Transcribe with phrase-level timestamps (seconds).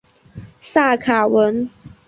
[0.59, 1.69] 萨卡文。